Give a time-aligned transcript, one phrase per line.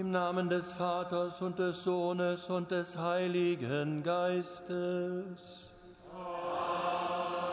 [0.00, 5.70] Im Namen des Vaters und des Sohnes und des Heiligen Geistes.
[6.10, 7.50] Amen.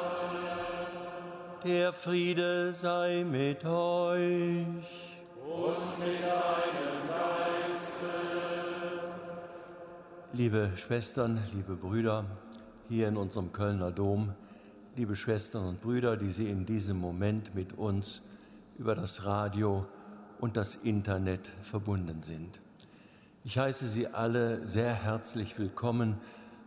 [1.66, 4.64] Der Friede sei mit euch.
[5.44, 8.14] Und mit deinem Geiste.
[10.32, 12.24] Liebe Schwestern, liebe Brüder,
[12.88, 14.34] hier in unserem Kölner Dom,
[14.96, 18.22] liebe Schwestern und Brüder, die Sie in diesem Moment mit uns
[18.78, 19.86] über das Radio
[20.40, 22.60] und das Internet verbunden sind.
[23.44, 26.18] Ich heiße Sie alle sehr herzlich willkommen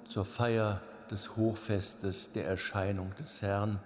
[0.07, 0.81] zur Feier
[1.11, 3.81] des Hochfestes der Erscheinung des Herrn,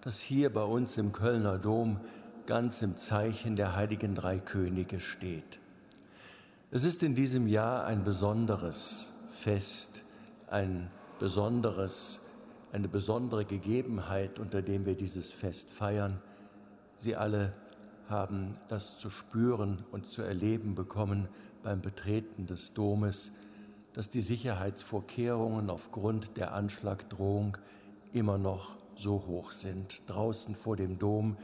[0.00, 2.00] das hier bei uns im Kölner Dom
[2.46, 5.58] ganz im Zeichen der heiligen drei Könige steht.
[6.70, 10.02] Es ist in diesem Jahr ein besonderes Fest,
[10.48, 12.20] ein besonderes,
[12.72, 16.20] eine besondere Gegebenheit, unter dem wir dieses Fest feiern.
[16.96, 17.52] Sie alle
[18.08, 21.28] haben das zu spüren und zu erleben bekommen
[21.62, 23.32] beim Betreten des Domes,
[23.92, 27.56] dass die Sicherheitsvorkehrungen aufgrund der Anschlagdrohung
[28.12, 30.02] immer noch so hoch sind.
[30.06, 31.36] Draußen vor dem Dom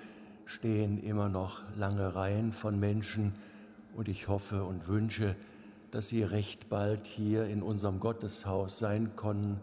[0.44, 3.34] stehen immer noch lange Reihen von Menschen
[3.96, 5.36] und ich hoffe und wünsche,
[5.90, 9.60] dass Sie recht bald hier in unserem Gotteshaus sein können,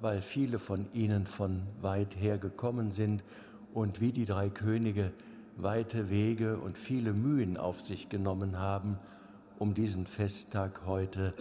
[0.00, 3.24] weil viele von Ihnen von weit her gekommen sind
[3.74, 5.12] und wie die drei Könige
[5.58, 8.96] weite Wege und viele Mühen auf sich genommen haben,
[9.58, 11.34] um diesen Festtag heute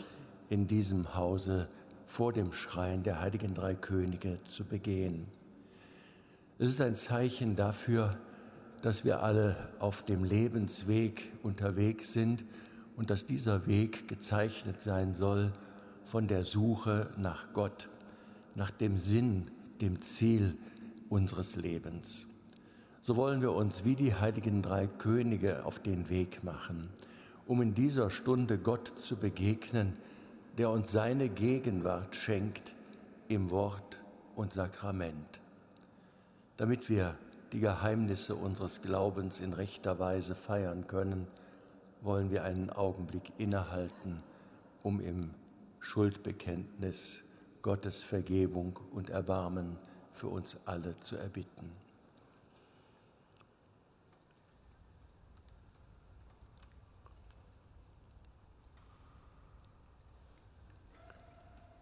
[0.49, 1.69] in diesem Hause
[2.07, 5.27] vor dem Schrein der heiligen drei Könige zu begehen.
[6.57, 8.17] Es ist ein Zeichen dafür,
[8.81, 12.43] dass wir alle auf dem Lebensweg unterwegs sind
[12.95, 15.51] und dass dieser Weg gezeichnet sein soll
[16.05, 17.89] von der Suche nach Gott,
[18.55, 20.57] nach dem Sinn, dem Ziel
[21.09, 22.27] unseres Lebens
[23.07, 26.89] so wollen wir uns wie die heiligen drei Könige auf den Weg machen,
[27.45, 29.93] um in dieser Stunde Gott zu begegnen,
[30.57, 32.75] der uns seine Gegenwart schenkt
[33.29, 33.97] im Wort
[34.35, 35.39] und Sakrament.
[36.57, 37.15] Damit wir
[37.53, 41.27] die Geheimnisse unseres Glaubens in rechter Weise feiern können,
[42.01, 44.21] wollen wir einen Augenblick innehalten,
[44.83, 45.29] um im
[45.79, 47.23] Schuldbekenntnis
[47.61, 49.77] Gottes Vergebung und Erbarmen
[50.11, 51.86] für uns alle zu erbitten.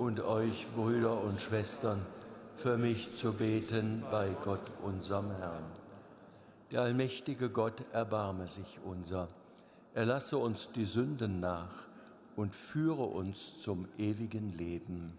[0.00, 2.00] und euch, Brüder und Schwestern,
[2.56, 5.62] für mich zu beten bei Gott, unserem Herrn.
[6.72, 9.28] Der allmächtige Gott erbarme sich unser,
[9.92, 11.84] erlasse uns die Sünden nach
[12.34, 15.12] und führe uns zum ewigen Leben.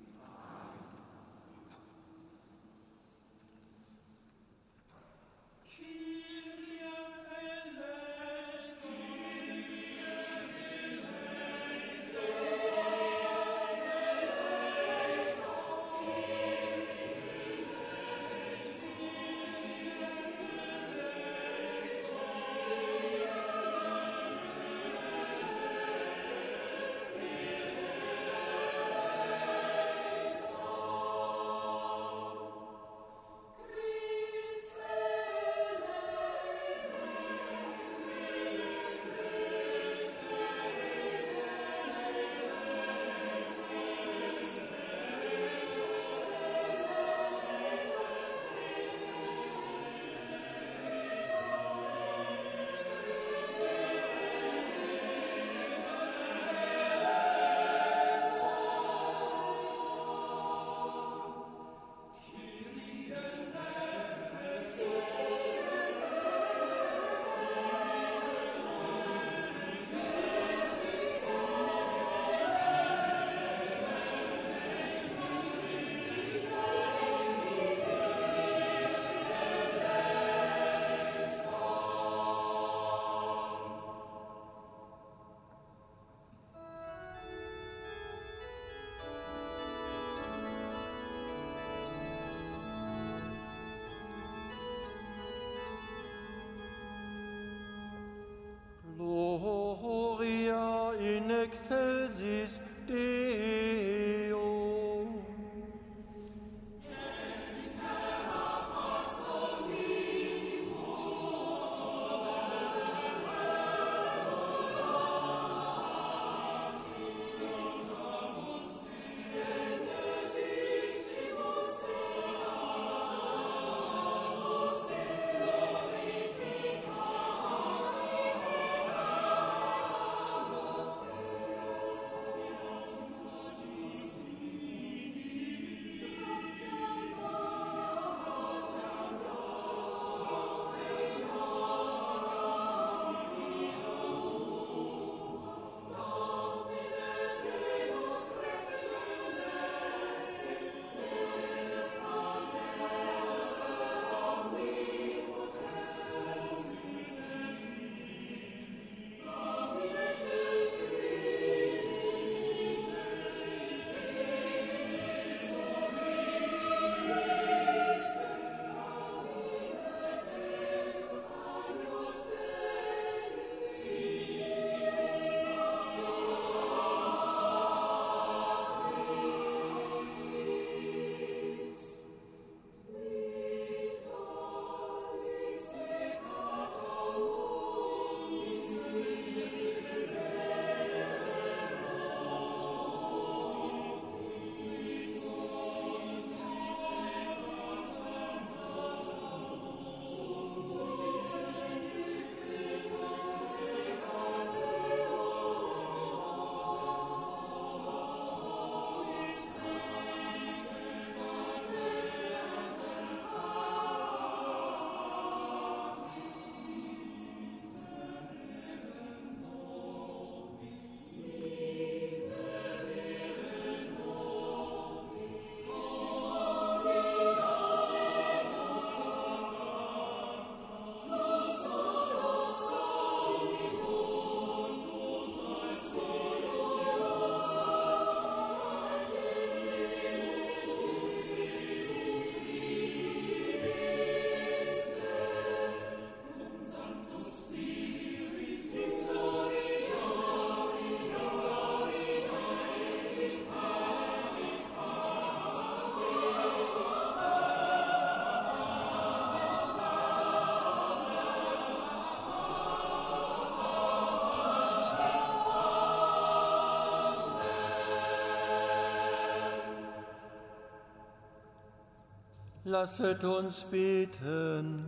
[272.72, 274.86] Lasset uns beten.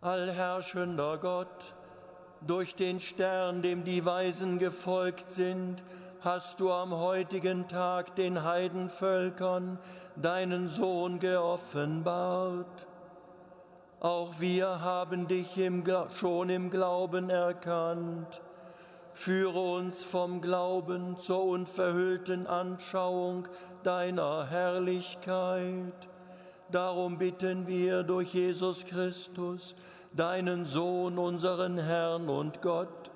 [0.00, 1.74] Allherrschender Gott,
[2.46, 5.82] durch den Stern, dem die Weisen gefolgt sind,
[6.20, 9.80] hast du am heutigen Tag den Heidenvölkern
[10.14, 12.86] deinen Sohn geoffenbart.
[13.98, 15.82] Auch wir haben dich im,
[16.14, 18.40] schon im Glauben erkannt.
[19.14, 23.46] Führe uns vom Glauben zur unverhüllten Anschauung
[23.82, 26.08] deiner Herrlichkeit.
[26.70, 29.76] Darum bitten wir durch Jesus Christus,
[30.14, 33.10] deinen Sohn, unseren Herrn und Gott,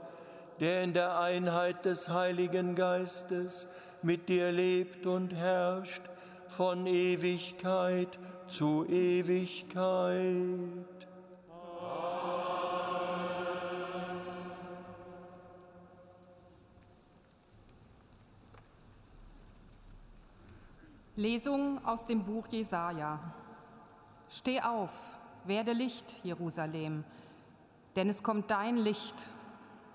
[0.60, 3.68] der in der Einheit des Heiligen Geistes
[4.02, 6.02] mit dir lebt und herrscht
[6.48, 10.20] von Ewigkeit zu Ewigkeit.
[21.16, 23.18] Lesung aus dem Buch Jesaja.
[24.28, 24.90] Steh auf,
[25.46, 27.04] werde Licht, Jerusalem,
[27.96, 29.30] denn es kommt dein Licht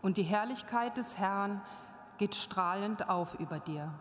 [0.01, 1.61] und die Herrlichkeit des Herrn
[2.17, 3.93] geht strahlend auf über dir.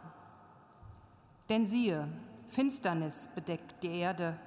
[1.50, 2.08] Denn siehe,
[2.48, 4.38] Finsternis bedeckt die Erde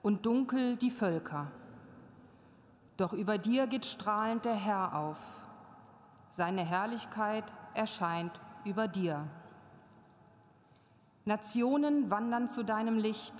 [0.00, 1.50] und dunkel die Völker.
[2.98, 5.18] Doch über dir geht strahlend der Herr auf.
[6.30, 9.26] Seine Herrlichkeit erscheint über dir.
[11.26, 13.34] Nationen wandern zu deinem Licht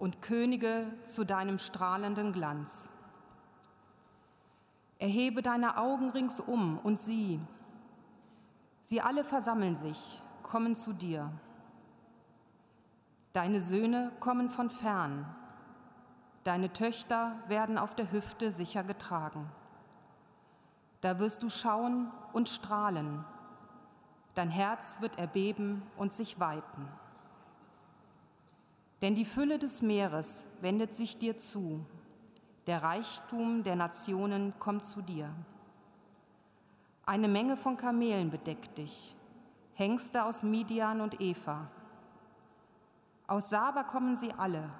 [0.00, 2.90] und Könige zu deinem strahlenden Glanz.
[4.98, 7.38] Erhebe deine Augen ringsum und sieh,
[8.82, 11.30] sie alle versammeln sich, kommen zu dir.
[13.32, 15.32] Deine Söhne kommen von fern,
[16.42, 19.48] deine Töchter werden auf der Hüfte sicher getragen.
[21.00, 23.24] Da wirst du schauen und strahlen,
[24.34, 26.88] dein Herz wird erbeben und sich weiten.
[29.02, 31.84] Denn die Fülle des Meeres wendet sich dir zu,
[32.66, 35.28] der Reichtum der Nationen kommt zu dir.
[37.04, 39.16] Eine Menge von Kamelen bedeckt dich,
[39.74, 41.68] Hengste aus Midian und Eva.
[43.26, 44.70] Aus Saba kommen sie alle,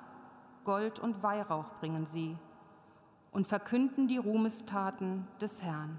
[0.65, 2.37] Gold und Weihrauch bringen sie
[3.33, 5.99] und verkünden die Ruhmestaten des Herrn.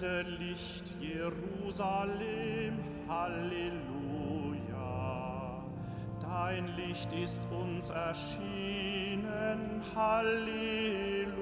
[0.00, 2.78] Werde Licht Jerusalem,
[3.08, 3.72] Halleluja.
[6.20, 11.35] Dein Licht ist uns erschienen, Halleluja.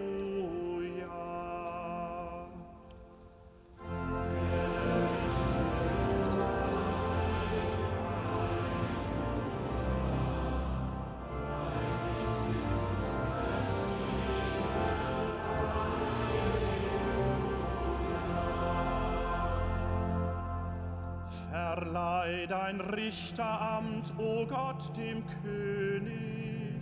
[21.74, 26.80] Verleih dein Richteramt, o oh Gott, dem König.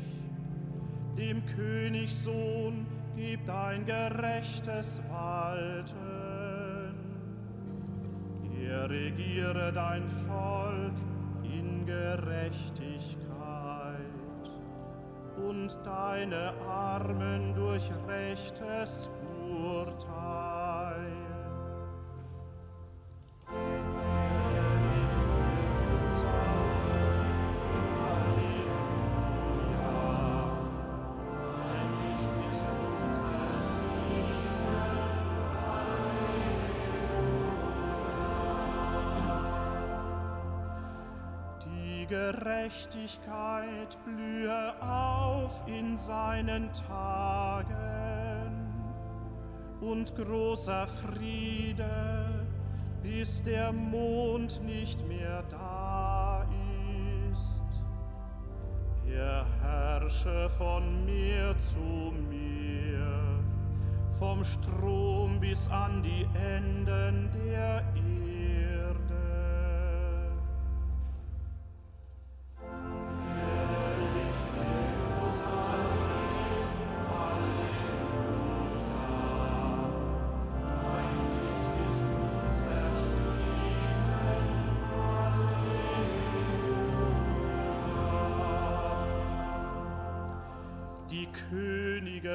[1.17, 5.95] Dem Königssohn gib dein gerechtes Walten.
[8.61, 10.99] Er regiere dein Volk
[11.43, 13.01] in Gerechtigkeit
[15.39, 19.11] und deine Armen durch rechtes
[19.49, 20.12] Urteil.
[42.13, 47.73] Gerechtigkeit blühe auf in seinen Tagen
[49.81, 52.47] und großer Friede,
[53.03, 56.47] bis der Mond nicht mehr da
[57.31, 57.65] ist.
[59.09, 63.41] Er herrsche von Meer zu Meer,
[64.19, 67.83] vom Strom bis an die Enden der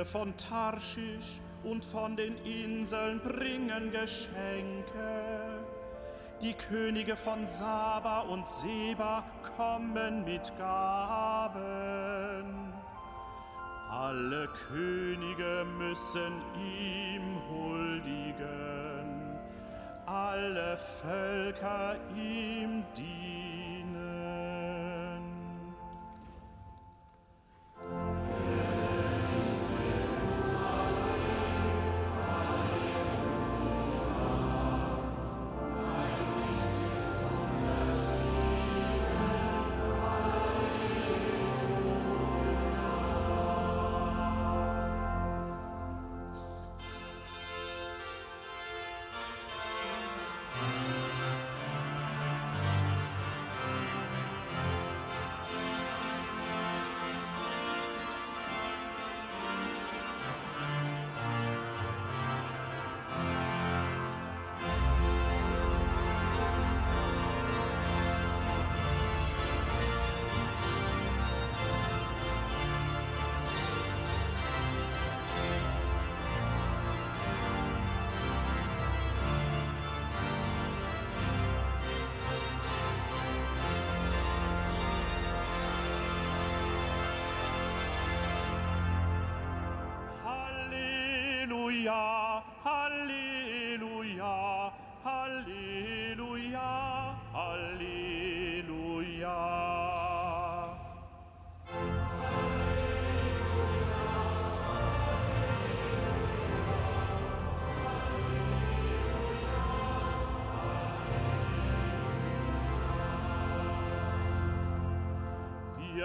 [0.08, 5.66] von Tarschisch und von den Inseln bringen Geschenke.
[6.42, 9.24] Die Könige von Saba und Seba
[9.58, 11.58] kommen mit Gaben.
[13.90, 19.40] Alle Könige müssen ihm huldigen,
[20.06, 23.37] alle Völker ihm dienen.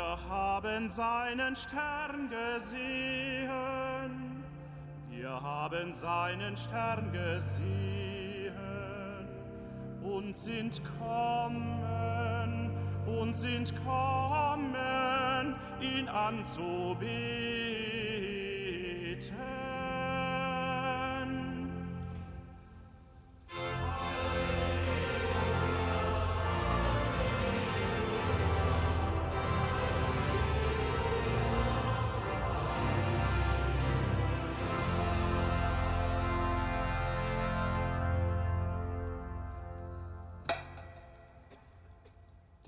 [0.02, 2.82] Wir haben seinen Stern gesehen.
[5.08, 8.52] Wir haben seinen Stern gesehen
[10.02, 12.72] und sind kommen
[13.06, 17.22] und sind kommen, ihn anzubeten.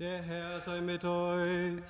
[0.05, 1.81] Der Herr sei mit euch.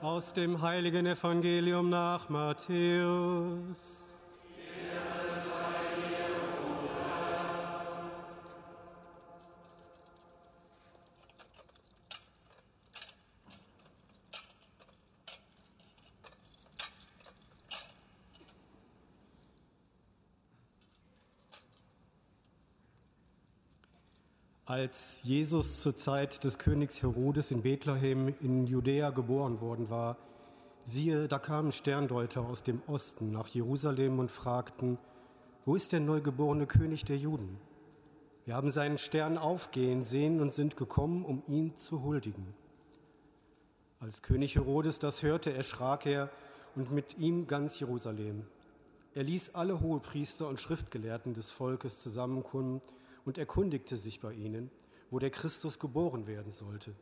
[0.00, 4.05] Aus dem heiligen Evangelium nach Matthäus.
[24.76, 30.18] Als Jesus zur Zeit des Königs Herodes in Bethlehem in Judäa geboren worden war,
[30.84, 34.98] siehe, da kamen Sterndeuter aus dem Osten nach Jerusalem und fragten,
[35.64, 37.58] wo ist der neugeborene König der Juden?
[38.44, 42.52] Wir haben seinen Stern aufgehen sehen und sind gekommen, um ihn zu huldigen.
[43.98, 46.28] Als König Herodes das hörte, erschrak er
[46.74, 48.44] und mit ihm ganz Jerusalem.
[49.14, 52.82] Er ließ alle Hohepriester und Schriftgelehrten des Volkes zusammenkommen
[53.26, 54.70] und erkundigte sich bei ihnen,
[55.10, 56.94] wo der Christus geboren werden sollte.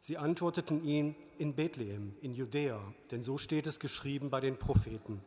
[0.00, 2.80] Sie antworteten ihm in Bethlehem, in Judäa,
[3.12, 5.22] denn so steht es geschrieben bei den Propheten.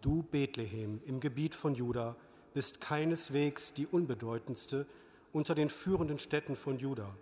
[0.00, 2.16] Du Bethlehem im Gebiet von Juda
[2.54, 4.86] bist keineswegs die unbedeutendste
[5.32, 7.14] unter den führenden Städten von Juda,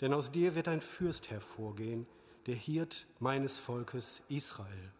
[0.00, 2.06] denn aus dir wird ein Fürst hervorgehen,
[2.46, 4.92] der Hirt meines Volkes Israel.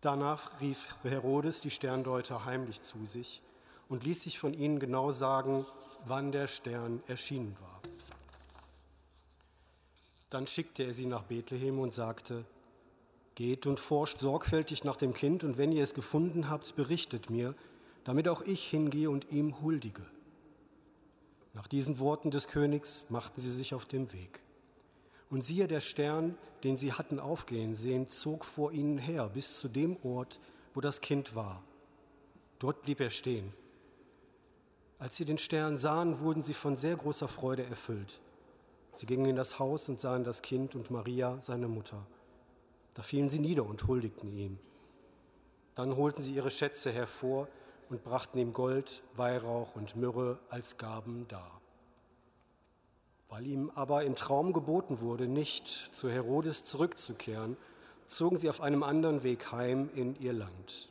[0.00, 3.42] Danach rief Herodes die Sterndeuter heimlich zu sich
[3.90, 5.66] und ließ sich von ihnen genau sagen,
[6.06, 7.82] wann der Stern erschienen war.
[10.30, 12.46] Dann schickte er sie nach Bethlehem und sagte,
[13.34, 17.54] Geht und forscht sorgfältig nach dem Kind, und wenn ihr es gefunden habt, berichtet mir,
[18.04, 20.04] damit auch ich hingehe und ihm huldige.
[21.54, 24.40] Nach diesen Worten des Königs machten sie sich auf den Weg.
[25.30, 29.68] Und siehe, der Stern, den sie hatten aufgehen sehen, zog vor ihnen her bis zu
[29.68, 30.38] dem Ort,
[30.74, 31.62] wo das Kind war.
[32.58, 33.52] Dort blieb er stehen.
[35.00, 38.20] Als sie den Stern sahen, wurden sie von sehr großer Freude erfüllt.
[38.96, 42.06] Sie gingen in das Haus und sahen das Kind und Maria, seine Mutter.
[42.92, 44.58] Da fielen sie nieder und huldigten ihm.
[45.74, 47.48] Dann holten sie ihre Schätze hervor
[47.88, 51.62] und brachten ihm Gold, Weihrauch und Myrrhe als Gaben dar.
[53.30, 57.56] Weil ihm aber in Traum geboten wurde, nicht zu Herodes zurückzukehren,
[58.06, 60.90] zogen sie auf einem anderen Weg heim in ihr Land.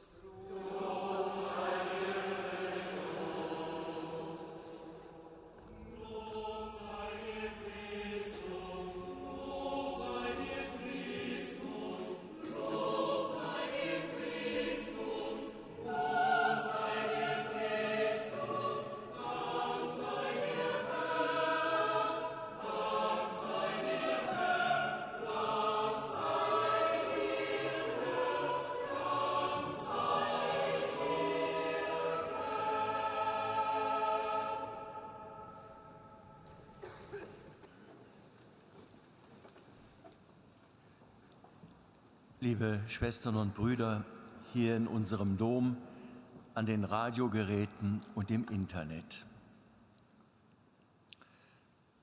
[42.61, 44.05] Liebe Schwestern und Brüder
[44.53, 45.77] hier in unserem Dom,
[46.53, 49.25] an den Radiogeräten und im Internet.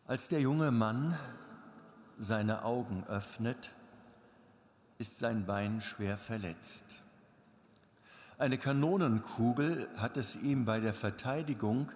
[0.08, 1.16] Als der junge Mann
[2.18, 3.72] seine Augen öffnet,
[4.98, 7.04] ist sein Bein schwer verletzt.
[8.36, 11.92] Eine Kanonenkugel hat es ihm bei der Verteidigung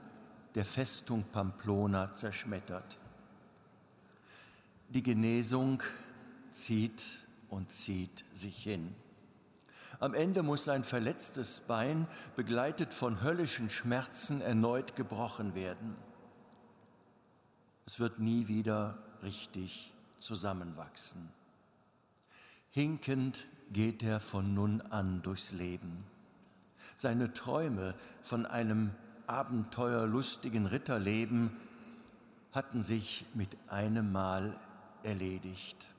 [0.54, 2.96] der Festung Pamplona zerschmettert.
[4.90, 5.82] Die Genesung
[6.52, 7.02] zieht
[7.52, 8.94] und zieht sich hin.
[10.00, 15.94] Am Ende muss sein verletztes Bein, begleitet von höllischen Schmerzen, erneut gebrochen werden.
[17.84, 21.28] Es wird nie wieder richtig zusammenwachsen.
[22.70, 26.04] Hinkend geht er von nun an durchs Leben.
[26.96, 28.92] Seine Träume von einem
[29.26, 31.54] abenteuerlustigen Ritterleben
[32.52, 34.58] hatten sich mit einem Mal
[35.02, 35.91] erledigt.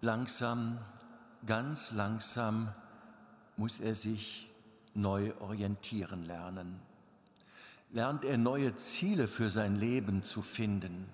[0.00, 0.78] Langsam,
[1.46, 2.72] ganz langsam
[3.56, 4.50] muss er sich
[4.94, 6.80] neu orientieren lernen.
[7.92, 11.08] Lernt er neue Ziele für sein Leben zu finden,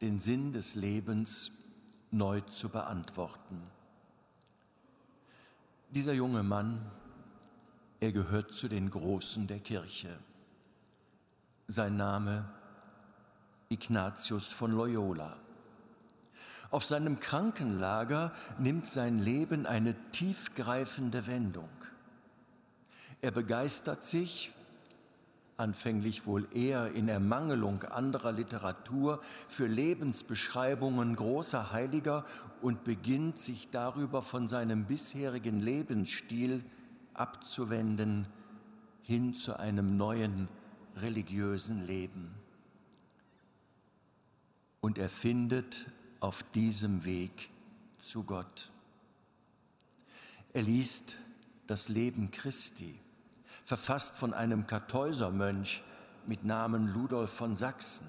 [0.00, 1.52] den Sinn des Lebens
[2.10, 3.60] neu zu beantworten.
[5.90, 6.84] Dieser junge Mann,
[8.00, 10.16] er gehört zu den Großen der Kirche.
[11.66, 12.48] Sein Name
[13.68, 15.36] Ignatius von Loyola.
[16.76, 21.70] Auf seinem Krankenlager nimmt sein Leben eine tiefgreifende Wendung.
[23.22, 24.52] Er begeistert sich,
[25.56, 32.26] anfänglich wohl eher in Ermangelung anderer Literatur, für Lebensbeschreibungen großer Heiliger
[32.60, 36.62] und beginnt sich darüber von seinem bisherigen Lebensstil
[37.14, 38.26] abzuwenden
[39.00, 40.46] hin zu einem neuen
[40.94, 42.34] religiösen Leben.
[44.82, 45.86] Und er findet
[46.20, 47.50] auf diesem Weg
[47.98, 48.70] zu Gott.
[50.52, 51.18] Er liest
[51.66, 52.94] das Leben Christi,
[53.64, 55.82] verfasst von einem Kartäusermönch
[56.26, 58.06] mit Namen Ludolf von Sachsen.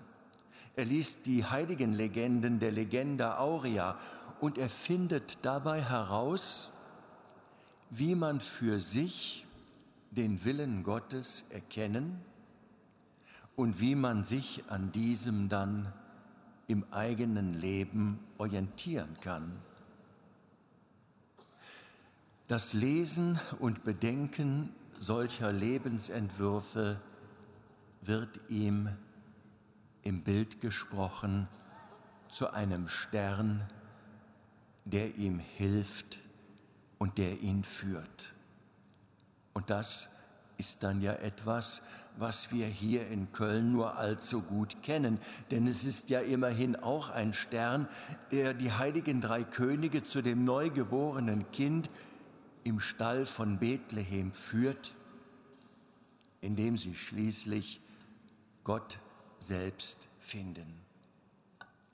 [0.75, 3.97] Er liest die heiligen Legenden der Legenda Aurea
[4.39, 6.69] und er findet dabei heraus,
[7.89, 9.45] wie man für sich
[10.11, 12.19] den Willen Gottes erkennen
[13.55, 15.91] und wie man sich an diesem dann
[16.67, 19.51] im eigenen Leben orientieren kann.
[22.47, 26.99] Das Lesen und Bedenken solcher Lebensentwürfe
[28.01, 28.89] wird ihm
[30.03, 31.47] im Bild gesprochen
[32.29, 33.67] zu einem Stern,
[34.85, 36.19] der ihm hilft
[36.97, 38.33] und der ihn führt.
[39.53, 40.09] Und das
[40.57, 41.83] ist dann ja etwas,
[42.17, 45.19] was wir hier in Köln nur allzu gut kennen.
[45.51, 47.87] Denn es ist ja immerhin auch ein Stern,
[48.31, 51.89] der die heiligen drei Könige zu dem neugeborenen Kind
[52.63, 54.93] im Stall von Bethlehem führt,
[56.41, 57.81] indem sie schließlich
[58.63, 58.99] Gott
[59.39, 60.81] selbst finden.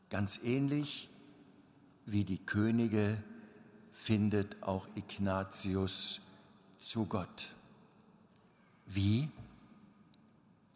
[0.09, 1.09] Ganz ähnlich
[2.05, 3.17] wie die Könige
[3.91, 6.21] findet auch Ignatius
[6.79, 7.53] zu Gott.
[8.85, 9.29] Wie?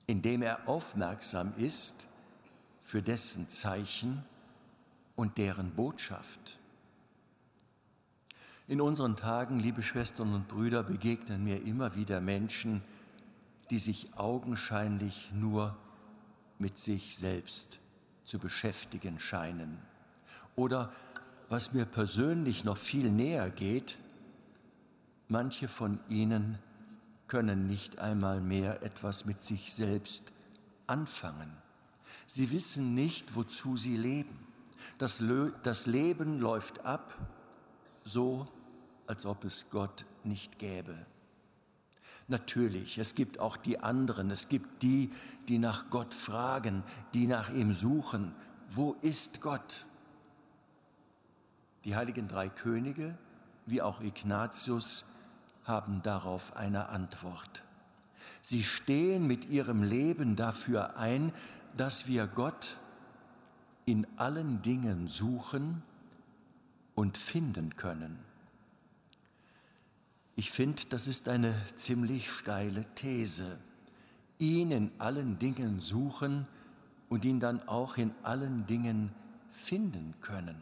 [0.07, 2.07] Indem er aufmerksam ist
[2.83, 4.23] für dessen Zeichen
[5.17, 6.57] und deren Botschaft.
[8.67, 12.81] In unseren Tagen, liebe Schwestern und Brüder, begegnen mir immer wieder Menschen,
[13.69, 15.75] die sich augenscheinlich nur
[16.57, 17.79] mit sich selbst
[18.23, 19.77] zu beschäftigen scheinen.
[20.55, 20.91] Oder,
[21.49, 23.97] was mir persönlich noch viel näher geht,
[25.27, 26.59] manche von ihnen
[27.27, 30.31] können nicht einmal mehr etwas mit sich selbst
[30.87, 31.51] anfangen.
[32.25, 34.37] Sie wissen nicht, wozu sie leben.
[34.97, 37.17] Das, Le das Leben läuft ab,
[38.03, 38.47] so
[39.05, 41.05] als ob es Gott nicht gäbe.
[42.27, 45.11] Natürlich, es gibt auch die anderen, es gibt die,
[45.47, 48.35] die nach Gott fragen, die nach ihm suchen.
[48.69, 49.85] Wo ist Gott?
[51.85, 53.17] Die heiligen drei Könige,
[53.65, 55.05] wie auch Ignatius,
[55.67, 57.63] haben darauf eine Antwort.
[58.41, 61.33] Sie stehen mit ihrem Leben dafür ein,
[61.75, 62.77] dass wir Gott
[63.85, 65.83] in allen Dingen suchen
[66.95, 68.17] und finden können.
[70.35, 73.57] Ich finde, das ist eine ziemlich steile These.
[74.39, 76.47] Ihn in allen Dingen suchen
[77.09, 79.11] und ihn dann auch in allen Dingen
[79.51, 80.55] finden können.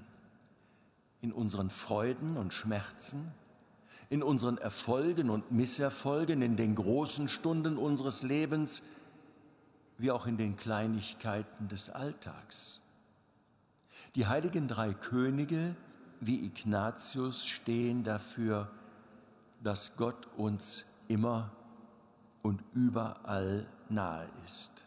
[1.21, 3.31] In unseren Freuden und Schmerzen,
[4.09, 8.83] in unseren Erfolgen und Misserfolgen, in den großen Stunden unseres Lebens,
[9.97, 12.81] wie auch in den Kleinigkeiten des Alltags.
[14.15, 15.75] Die heiligen drei Könige
[16.21, 18.71] wie Ignatius stehen dafür,
[19.63, 21.51] dass Gott uns immer
[22.41, 24.83] und überall nahe ist.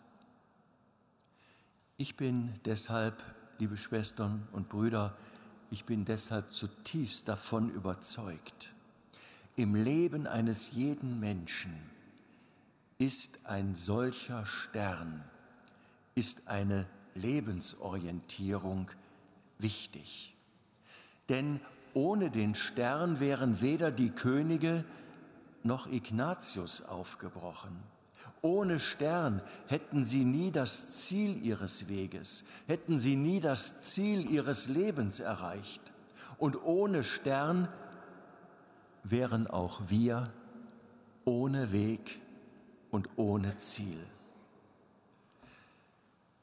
[1.96, 3.22] Ich bin deshalb,
[3.58, 5.16] liebe Schwestern und Brüder,
[5.70, 8.72] ich bin deshalb zutiefst davon überzeugt,
[9.58, 11.74] im Leben eines jeden Menschen
[12.98, 15.24] ist ein solcher Stern,
[16.14, 18.88] ist eine Lebensorientierung
[19.58, 20.34] wichtig.
[21.28, 21.60] Denn
[21.92, 24.84] ohne den Stern wären weder die Könige
[25.64, 27.76] noch Ignatius aufgebrochen.
[28.42, 34.68] Ohne Stern hätten sie nie das Ziel ihres Weges, hätten sie nie das Ziel ihres
[34.68, 35.82] Lebens erreicht.
[36.38, 37.68] Und ohne Stern
[39.04, 40.32] wären auch wir
[41.24, 42.20] ohne Weg
[42.90, 44.04] und ohne Ziel.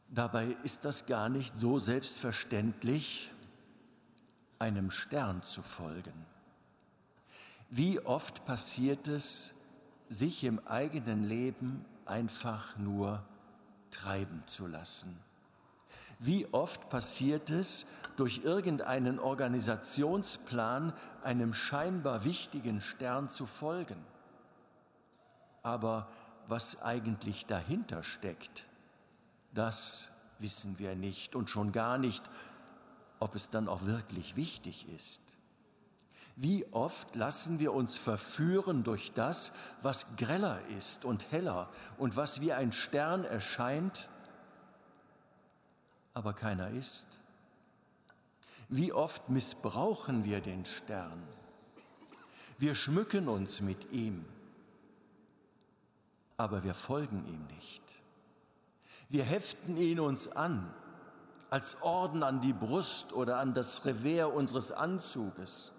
[0.10, 3.32] Dabei ist das gar nicht so selbstverständlich,
[4.60, 6.26] einem Stern zu folgen.
[7.70, 9.54] Wie oft passiert es,
[10.08, 13.24] sich im eigenen Leben einfach nur
[13.92, 15.18] treiben zu lassen?
[16.20, 23.98] Wie oft passiert es, durch irgendeinen Organisationsplan einem scheinbar wichtigen Stern zu folgen?
[25.64, 26.08] Aber
[26.48, 28.66] was eigentlich dahinter steckt,
[29.54, 32.24] das wissen wir nicht und schon gar nicht,
[33.20, 35.22] ob es dann auch wirklich wichtig ist.
[36.36, 42.42] Wie oft lassen wir uns verführen durch das, was greller ist und heller und was
[42.42, 44.10] wie ein Stern erscheint,
[46.14, 47.08] aber keiner ist?
[48.70, 51.22] Wie oft missbrauchen wir den Stern?
[52.58, 54.26] Wir schmücken uns mit ihm,
[56.38, 57.84] aber wir folgen ihm nicht.
[59.10, 60.74] Wir heften ihn uns an
[61.50, 65.72] als Orden an die Brust oder an das Revers unseres Anzuges,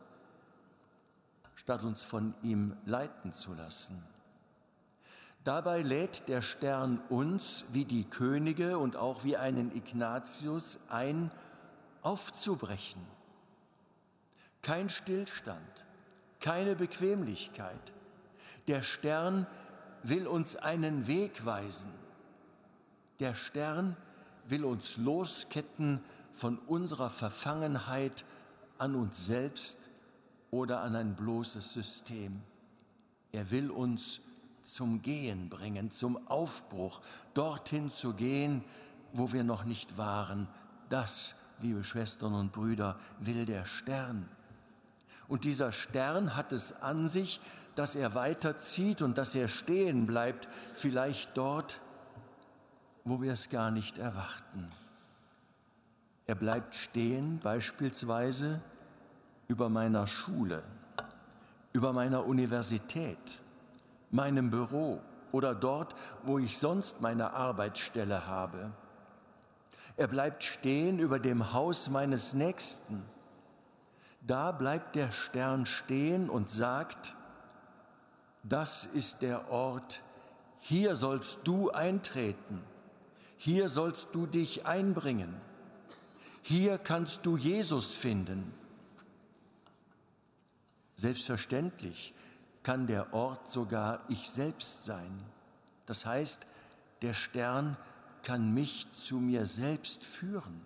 [1.55, 4.03] statt uns von ihm leiten zu lassen.
[5.44, 11.31] Dabei lädt der Stern uns, wie die Könige und auch wie einen Ignatius, ein,
[12.06, 13.02] aufzubrechen.
[14.62, 15.84] Kein Stillstand,
[16.38, 17.92] keine Bequemlichkeit.
[18.68, 19.48] Der Stern
[20.04, 21.90] will uns einen Weg weisen.
[23.18, 23.96] Der Stern
[24.46, 26.00] will uns losketten
[26.32, 28.24] von unserer Verfangenheit
[28.78, 29.78] an uns selbst
[30.52, 32.40] oder an ein bloßes System.
[33.32, 34.20] Er will uns
[34.62, 37.00] zum Gehen bringen, zum Aufbruch,
[37.34, 38.62] dorthin zu gehen,
[39.12, 40.46] wo wir noch nicht waren.
[40.88, 44.28] Das, liebe Schwestern und Brüder, will der Stern.
[45.28, 47.40] Und dieser Stern hat es an sich,
[47.74, 51.80] dass er weiterzieht und dass er stehen bleibt, vielleicht dort,
[53.04, 54.68] wo wir es gar nicht erwarten.
[56.26, 58.60] Er bleibt stehen beispielsweise
[59.46, 60.64] über meiner Schule,
[61.72, 63.40] über meiner Universität,
[64.10, 68.72] meinem Büro oder dort, wo ich sonst meine Arbeitsstelle habe.
[69.96, 73.02] Er bleibt stehen über dem Haus meines Nächsten.
[74.20, 77.16] Da bleibt der Stern stehen und sagt,
[78.42, 80.02] das ist der Ort,
[80.61, 82.62] hier sollst du eintreten.
[83.37, 85.40] Hier sollst du dich einbringen.
[86.42, 88.52] Hier kannst du Jesus finden.
[90.96, 92.14] Selbstverständlich
[92.62, 95.24] kann der Ort sogar ich selbst sein.
[95.87, 96.46] Das heißt,
[97.02, 97.76] der Stern
[98.26, 100.60] kann mich zu mir selbst führen,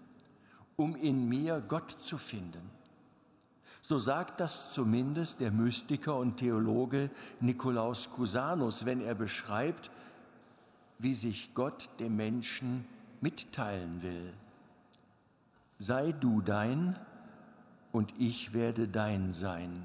[0.77, 2.71] um in mir Gott zu finden.
[3.83, 9.91] So sagt das zumindest der Mystiker und Theologe Nikolaus Cusanus, wenn er beschreibt,
[10.99, 12.87] wie sich Gott dem Menschen
[13.21, 14.33] mitteilen will.
[15.77, 16.99] Sei du dein
[17.93, 19.85] und ich werde dein sein.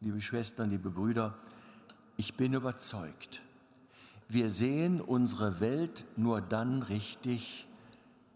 [0.00, 1.36] liebe Schwestern, liebe Brüder,
[2.16, 3.42] ich bin überzeugt,
[4.28, 7.68] wir sehen unsere Welt nur dann richtig,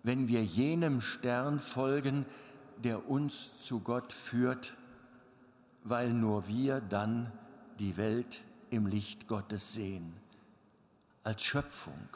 [0.02, 2.26] wenn wir jenem Stern folgen,
[2.78, 4.76] der uns zu Gott führt,
[5.84, 7.32] weil nur wir dann
[7.78, 10.14] die Welt im Licht Gottes sehen,
[11.24, 12.08] als Schöpfung,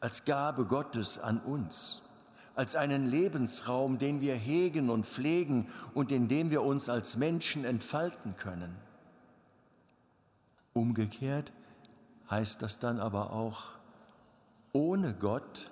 [0.00, 2.02] als Gabe Gottes an uns,
[2.56, 7.64] als einen Lebensraum, den wir hegen und pflegen und in dem wir uns als Menschen
[7.64, 8.74] entfalten können.
[10.72, 11.52] Umgekehrt
[12.30, 13.64] heißt das dann aber auch,
[14.72, 15.70] ohne Gott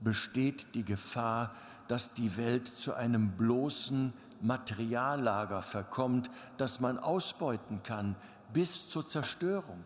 [0.00, 1.54] besteht die Gefahr,
[1.88, 8.14] dass die Welt zu einem bloßen Materiallager verkommt, das man ausbeuten kann
[8.52, 9.82] bis zur Zerstörung.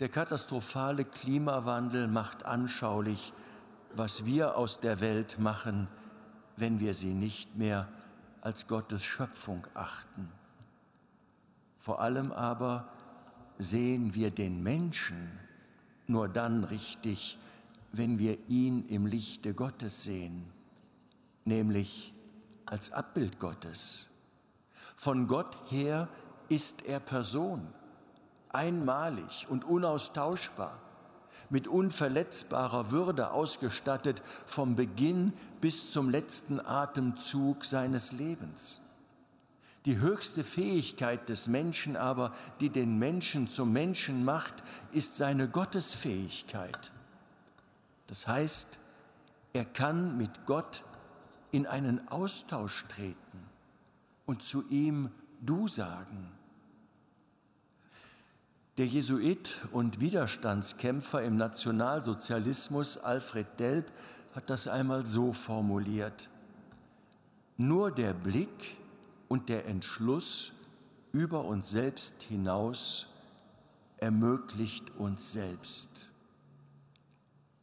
[0.00, 3.32] Der katastrophale Klimawandel macht anschaulich,
[3.94, 5.86] was wir aus der Welt machen,
[6.56, 7.88] wenn wir sie nicht mehr
[8.40, 10.32] als Gottes Schöpfung achten.
[11.78, 12.88] Vor allem aber
[13.58, 15.30] sehen wir den Menschen
[16.06, 17.38] nur dann richtig,
[17.92, 20.44] wenn wir ihn im Lichte Gottes sehen,
[21.44, 22.12] nämlich
[22.66, 24.10] als Abbild Gottes.
[24.96, 26.08] Von Gott her
[26.48, 27.66] ist er Person,
[28.50, 30.78] einmalig und unaustauschbar,
[31.50, 38.80] mit unverletzbarer Würde ausgestattet vom Beginn bis zum letzten Atemzug seines Lebens.
[39.84, 44.62] Die höchste Fähigkeit des Menschen aber, die den Menschen zum Menschen macht,
[44.92, 46.90] ist seine Gottesfähigkeit.
[48.06, 48.78] Das heißt,
[49.52, 50.84] er kann mit Gott
[51.52, 53.38] in einen Austausch treten
[54.24, 55.10] und zu ihm
[55.40, 56.32] du sagen.
[58.78, 63.92] Der Jesuit und Widerstandskämpfer im Nationalsozialismus Alfred Delp
[64.34, 66.28] hat das einmal so formuliert.
[67.56, 68.78] Nur der Blick
[69.28, 70.52] und der Entschluss
[71.12, 73.06] über uns selbst hinaus
[73.98, 76.10] ermöglicht uns selbst.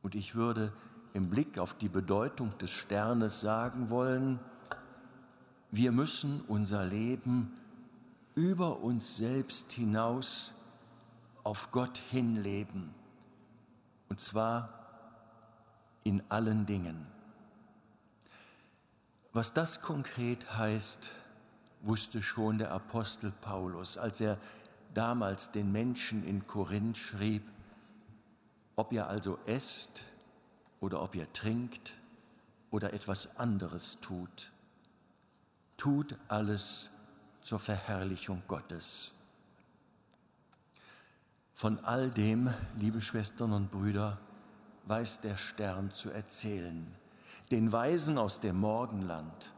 [0.01, 0.73] Und ich würde
[1.13, 4.39] im Blick auf die Bedeutung des Sternes sagen wollen,
[5.71, 7.53] wir müssen unser Leben
[8.35, 10.61] über uns selbst hinaus
[11.43, 12.93] auf Gott hinleben,
[14.09, 14.69] und zwar
[16.03, 17.05] in allen Dingen.
[19.33, 21.11] Was das konkret heißt,
[21.81, 24.37] wusste schon der Apostel Paulus, als er
[24.93, 27.43] damals den Menschen in Korinth schrieb,
[28.75, 30.05] ob ihr also esst
[30.79, 31.93] oder ob ihr trinkt
[32.71, 34.51] oder etwas anderes tut,
[35.77, 36.91] tut alles
[37.41, 39.13] zur Verherrlichung Gottes.
[41.53, 44.17] Von all dem, liebe Schwestern und Brüder,
[44.85, 46.87] weiß der Stern zu erzählen,
[47.51, 49.53] den Weisen aus dem Morgenland,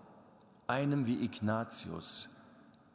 [0.74, 2.30] einem wie Ignatius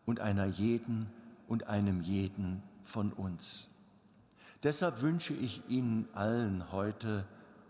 [0.05, 1.07] und einer jeden
[1.47, 3.71] und einem jeden von uns.
[4.65, 7.25] Deshalb wünsche ich Ihnen allen heute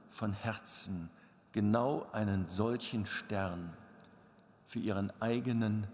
[0.09, 1.11] von Herzen
[1.53, 3.71] genau einen solchen Stern
[4.67, 5.87] für Ihren eigenen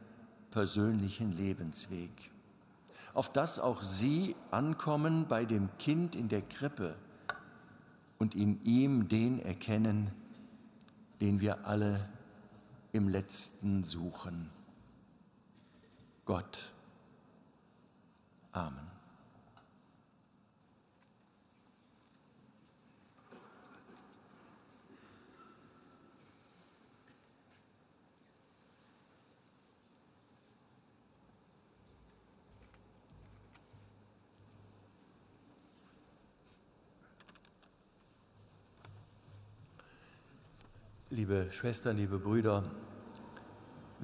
[0.53, 2.31] persönlichen Lebensweg,
[3.15, 6.95] auf das auch Sie ankommen bei dem Kind in der Krippe
[8.19, 10.12] und in ihm den erkennen,
[11.21, 12.09] den wir alle
[12.95, 14.51] im letzten suchen.
[16.25, 16.73] Gott.
[18.53, 18.95] Amen.
[41.11, 42.65] Liebe Schwestern, liebe Brüder,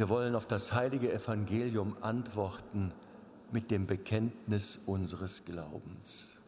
[0.01, 2.91] wir wollen auf das heilige Evangelium antworten
[3.53, 6.39] mit dem Bekenntnis unseres Glaubens.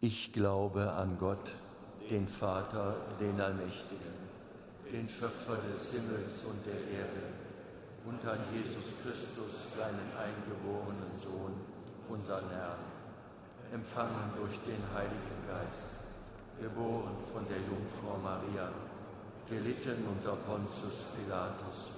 [0.00, 1.50] Ich glaube an Gott,
[2.08, 4.14] den Vater, den Allmächtigen,
[4.90, 7.24] den Schöpfer des Himmels und der Erde
[8.06, 11.52] und an Jesus Christus, seinen eingeborenen Sohn,
[12.08, 12.78] unseren Herrn,
[13.70, 15.98] empfangen durch den Heiligen Geist,
[16.58, 18.72] geboren von der Jungfrau Maria
[19.48, 21.97] gelitten unter Pontius Pilatus,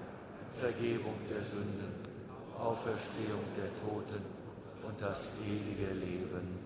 [0.59, 1.93] Vergebung der Sünden,
[2.57, 4.23] Auferstehung der Toten
[4.87, 6.59] und das ewige Leben.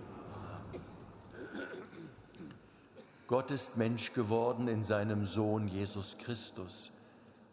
[3.27, 6.91] Gott ist Mensch geworden in seinem Sohn Jesus Christus,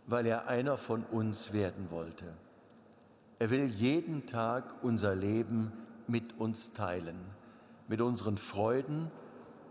[0.06, 2.26] weil er einer von uns werden wollte.
[3.38, 5.72] Er will jeden Tag unser Leben
[6.06, 7.18] mit uns teilen,
[7.88, 9.10] mit unseren Freuden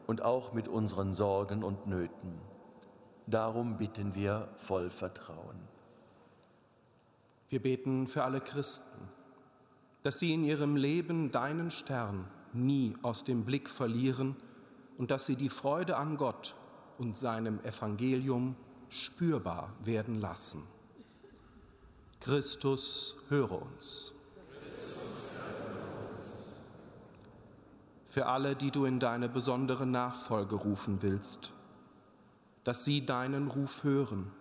[0.07, 2.33] und auch mit unseren Sorgen und Nöten.
[3.27, 5.59] Darum bitten wir voll Vertrauen.
[7.51, 9.09] Wir beten für alle Christen,
[10.03, 14.37] dass sie in ihrem Leben deinen Stern nie aus dem Blick verlieren
[14.97, 16.55] und dass sie die Freude an Gott
[16.97, 18.55] und seinem Evangelium
[18.87, 20.63] spürbar werden lassen.
[22.21, 24.13] Christus, höre uns.
[28.05, 31.51] Für alle, die du in deine besondere Nachfolge rufen willst,
[32.63, 34.31] dass sie deinen Ruf hören,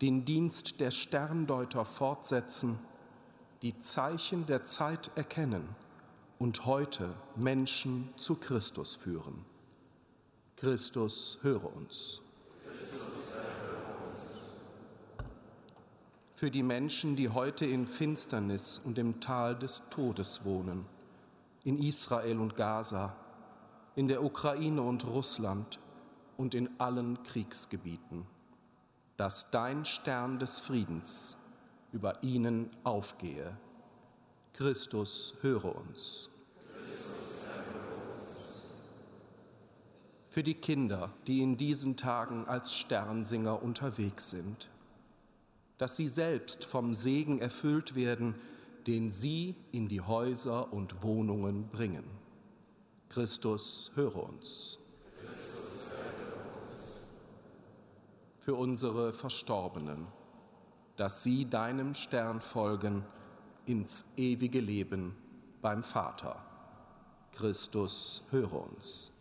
[0.00, 2.78] den Dienst der Sterndeuter fortsetzen,
[3.62, 5.68] die Zeichen der Zeit erkennen
[6.38, 9.44] und heute Menschen zu Christus führen.
[10.56, 12.22] Christus, höre uns.
[16.40, 20.86] für die Menschen, die heute in Finsternis und im Tal des Todes wohnen,
[21.64, 23.14] in Israel und Gaza,
[23.94, 25.78] in der Ukraine und Russland
[26.38, 28.24] und in allen Kriegsgebieten,
[29.20, 31.36] dass dein Stern des Friedens
[31.92, 33.54] über ihnen aufgehe.
[34.54, 36.30] Christus, höre uns.
[40.30, 44.70] Für die Kinder, die in diesen Tagen als Sternsinger unterwegs sind,
[45.76, 48.36] dass sie selbst vom Segen erfüllt werden,
[48.86, 52.04] den sie in die Häuser und Wohnungen bringen.
[53.10, 54.79] Christus, höre uns.
[58.40, 60.06] Für unsere Verstorbenen,
[60.96, 63.04] dass sie deinem Stern folgen
[63.66, 65.14] ins ewige Leben
[65.60, 66.42] beim Vater.
[67.32, 69.12] Christus, höre uns.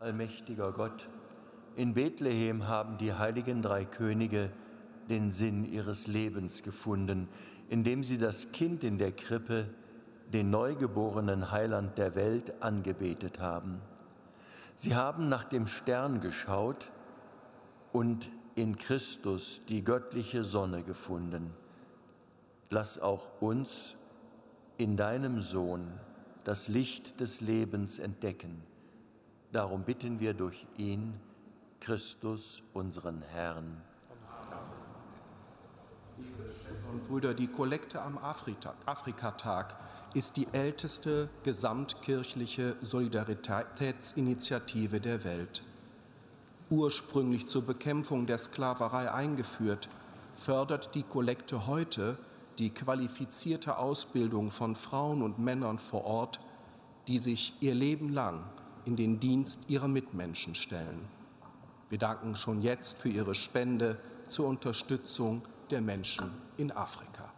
[0.00, 1.08] Allmächtiger Gott,
[1.76, 4.50] in Bethlehem haben die heiligen drei Könige
[5.10, 7.28] den Sinn ihres Lebens gefunden,
[7.68, 9.68] indem sie das Kind in der Krippe,
[10.32, 13.82] den neugeborenen Heiland der Welt, angebetet haben.
[14.80, 16.92] Sie haben nach dem Stern geschaut
[17.92, 21.52] und in Christus die göttliche Sonne gefunden.
[22.70, 23.96] Lass auch uns
[24.76, 25.98] in deinem Sohn
[26.44, 28.62] das Licht des Lebens entdecken.
[29.50, 31.18] Darum bitten wir durch ihn,
[31.80, 33.82] Christus, unseren Herrn.
[36.18, 39.76] Liebe Schwestern und Brüder, die Kollekte am Afrikatag
[40.18, 45.62] ist die älteste gesamtkirchliche Solidaritätsinitiative der Welt.
[46.70, 49.88] Ursprünglich zur Bekämpfung der Sklaverei eingeführt,
[50.34, 52.18] fördert die Kollekte heute
[52.58, 56.40] die qualifizierte Ausbildung von Frauen und Männern vor Ort,
[57.06, 58.42] die sich ihr Leben lang
[58.86, 61.06] in den Dienst ihrer Mitmenschen stellen.
[61.90, 67.37] Wir danken schon jetzt für Ihre Spende zur Unterstützung der Menschen in Afrika.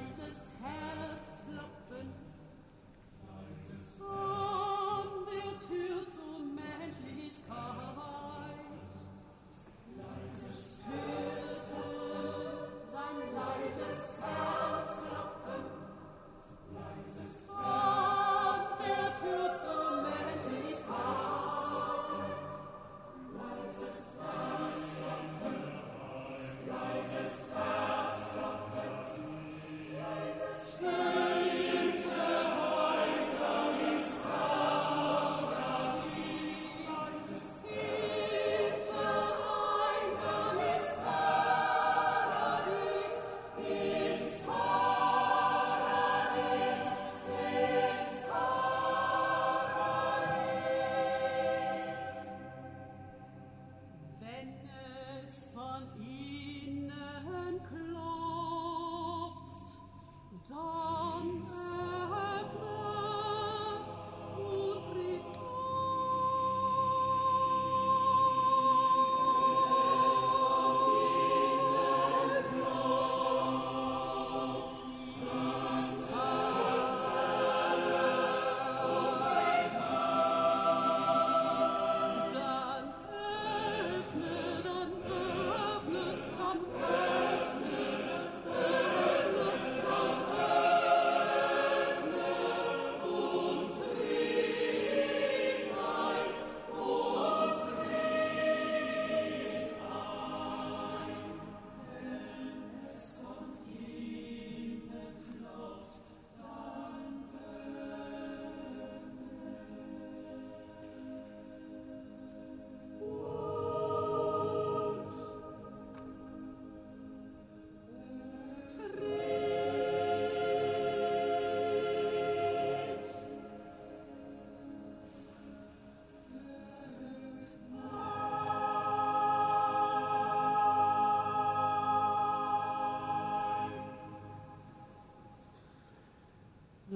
[0.00, 0.47] rises.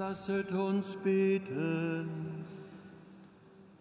[0.05, 2.09] Lasset uns beten.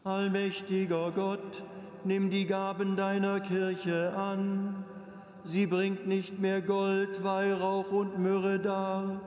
[0.03, 1.63] Allmächtiger Gott,
[2.03, 4.85] nimm die Gaben deiner Kirche an.
[5.43, 9.19] Sie bringt nicht mehr Gold, Weihrauch und Myrrhe dar,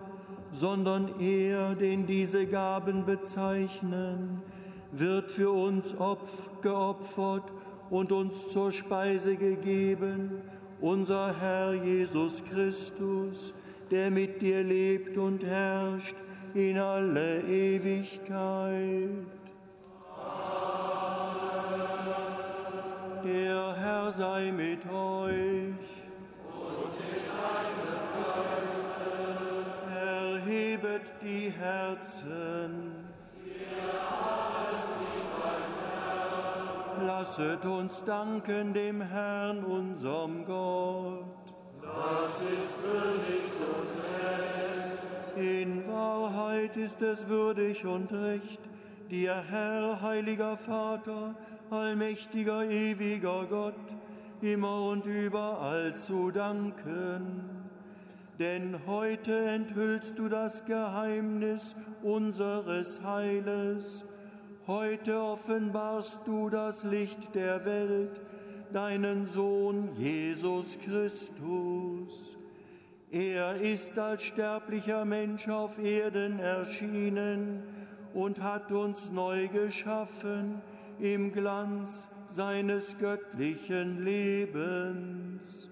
[0.52, 4.40] sondern er, den diese Gaben bezeichnen,
[4.92, 7.50] wird für uns Opf geopfert
[7.90, 10.30] und uns zur Speise gegeben,
[10.80, 13.52] unser Herr Jesus Christus,
[13.90, 16.14] der mit dir lebt und herrscht
[16.54, 19.10] in alle Ewigkeit.
[23.24, 25.90] Der Herr sei mit euch.
[26.54, 29.10] Und mit deinem Geiste.
[29.96, 33.04] Erhebet die Herzen.
[37.00, 41.24] Lasset uns danken dem Herrn, unserem Gott.
[41.82, 43.94] Das ist würdig und
[45.36, 48.60] in Wahrheit ist es würdig und recht,
[49.10, 51.34] dir Herr, heiliger Vater,
[51.70, 53.74] allmächtiger, ewiger Gott,
[54.40, 57.44] immer und überall zu danken.
[58.38, 64.04] Denn heute enthüllst du das Geheimnis unseres Heiles.
[64.66, 68.20] Heute offenbarst du das Licht der Welt,
[68.72, 72.33] deinen Sohn Jesus Christus.
[73.14, 77.62] Er ist als sterblicher Mensch auf Erden erschienen
[78.12, 80.60] und hat uns neu geschaffen
[80.98, 85.70] im Glanz seines göttlichen Lebens.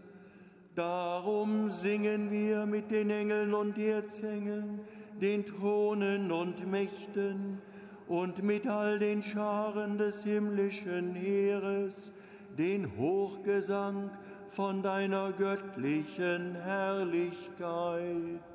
[0.76, 4.78] Darum singen wir mit den Engeln und Erzengeln,
[5.20, 7.59] den Thronen und Mächten
[8.07, 12.12] und mit all den Scharen des himmlischen Heeres
[12.57, 14.11] den Hochgesang
[14.53, 18.51] von deiner göttlichen Herrlichkeit.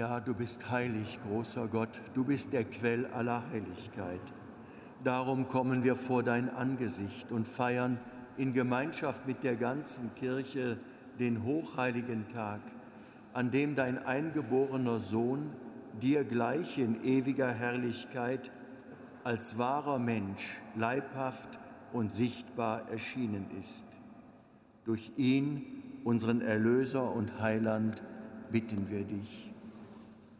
[0.00, 4.22] Ja, du bist heilig, großer Gott, du bist der Quell aller Heiligkeit.
[5.04, 7.98] Darum kommen wir vor dein Angesicht und feiern
[8.38, 10.78] in Gemeinschaft mit der ganzen Kirche
[11.18, 12.60] den hochheiligen Tag,
[13.34, 15.50] an dem dein eingeborener Sohn
[16.00, 18.50] dir gleich in ewiger Herrlichkeit
[19.22, 21.58] als wahrer Mensch leibhaft
[21.92, 23.84] und sichtbar erschienen ist.
[24.86, 25.62] Durch ihn,
[26.04, 28.02] unseren Erlöser und Heiland,
[28.50, 29.49] bitten wir dich.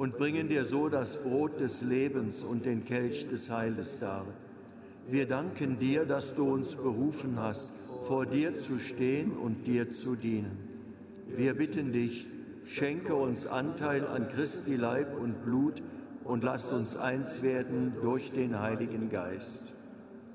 [0.00, 4.24] und bringen dir so das Brot des Lebens und den Kelch des Heiles dar.
[5.06, 7.74] Wir danken dir, dass du uns berufen hast,
[8.04, 10.56] vor dir zu stehen und dir zu dienen.
[11.26, 12.26] Wir bitten dich,
[12.64, 15.82] schenke uns Anteil an Christi Leib und Blut
[16.24, 19.74] und lass uns eins werden durch den Heiligen Geist.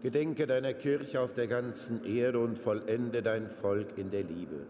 [0.03, 4.67] Gedenke deiner Kirche auf der ganzen Erde und vollende dein Volk in der Liebe.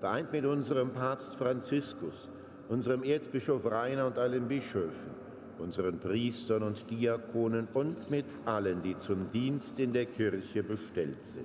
[0.00, 2.28] Vereint mit unserem Papst Franziskus,
[2.68, 5.12] unserem Erzbischof Rainer und allen Bischöfen,
[5.58, 11.44] unseren Priestern und Diakonen und mit allen, die zum Dienst in der Kirche bestellt sind.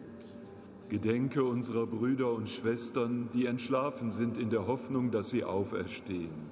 [0.89, 6.49] Gedenke unserer Brüder und Schwestern, die entschlafen sind in der Hoffnung, dass sie auferstehen.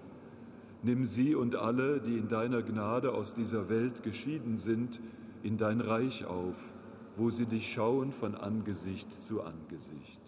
[0.84, 5.00] Nimm sie und alle, die in deiner Gnade aus dieser Welt geschieden sind,
[5.42, 6.56] in dein Reich auf,
[7.16, 10.22] wo sie dich schauen von Angesicht zu Angesicht.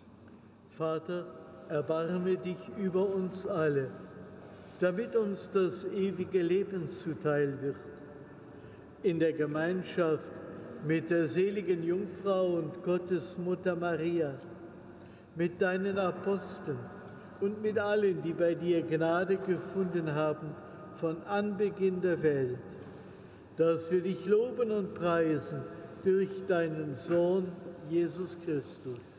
[0.70, 1.28] Vater,
[1.70, 3.92] erbarme dich über uns alle
[4.80, 7.75] damit uns das ewige Leben zuteil wird.
[9.03, 10.32] In der Gemeinschaft
[10.86, 14.34] mit der seligen Jungfrau und Gottesmutter Maria,
[15.36, 16.80] mit deinen Aposteln
[17.41, 20.55] und mit allen, die bei dir Gnade gefunden haben
[20.95, 22.57] von Anbeginn der Welt,
[23.57, 25.61] dass wir dich loben und preisen
[26.03, 27.47] durch deinen Sohn
[27.89, 29.18] Jesus Christus.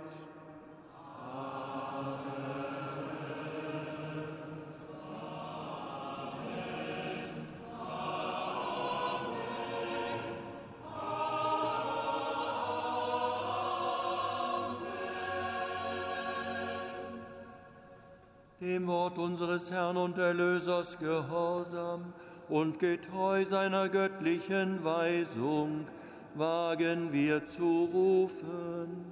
[18.71, 22.13] Dem Wort unseres Herrn und Erlösers gehorsam
[22.47, 25.85] und getreu seiner göttlichen Weisung,
[26.35, 29.05] wagen wir zu rufen.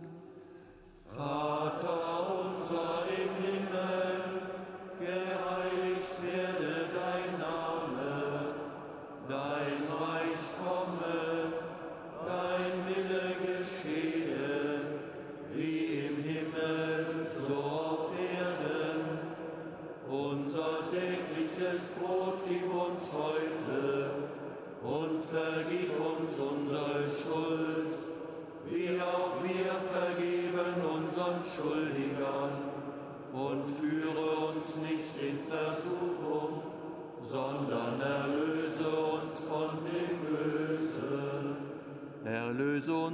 [1.05, 4.41] Vater unser im Himmel,
[4.99, 5.58] geheiligt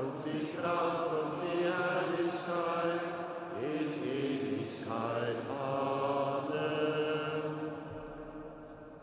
[0.00, 3.14] und die Kraft und die Herrlichkeit
[3.60, 5.36] in Ewigkeit.
[5.48, 6.64] Amen.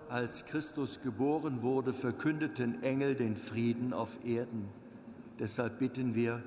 [0.10, 4.70] Als Christus geboren wurde, verkündeten Engel den Frieden auf Erden.
[5.40, 6.44] Deshalb bitten wir,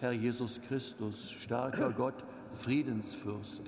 [0.00, 3.62] Herr Jesus Christus, starker Gott, Friedensfürst,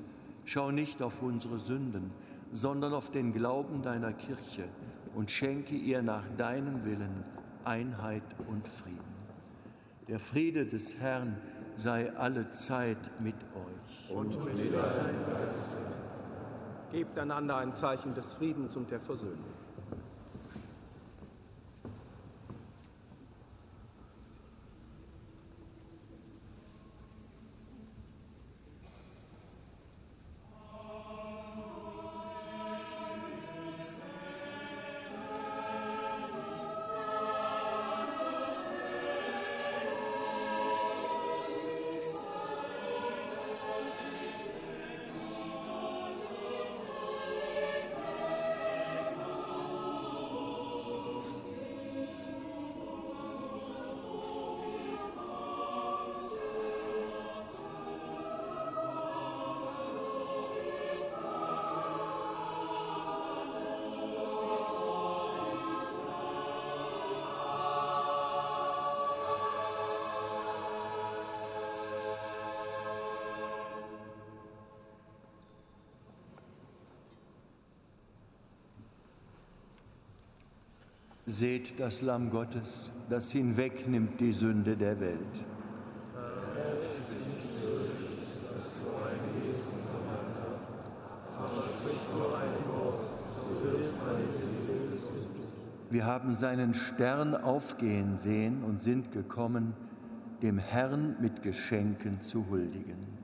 [0.44, 2.12] schau nicht auf unsere Sünden,
[2.52, 4.68] sondern auf den Glauben deiner Kirche
[5.14, 7.24] und schenke ihr nach deinem Willen
[7.64, 9.09] Einheit und Frieden.
[10.11, 11.36] Der Friede des Herrn
[11.76, 14.11] sei alle Zeit mit euch.
[14.11, 15.78] Und mit deinem Geist.
[16.90, 19.54] Gebt einander ein Zeichen des Friedens und der Versöhnung.
[81.30, 85.44] Seht das Lamm Gottes, das hinwegnimmt die Sünde der Welt.
[95.88, 99.74] Wir haben seinen Stern aufgehen sehen und sind gekommen,
[100.42, 103.19] dem Herrn mit Geschenken zu huldigen.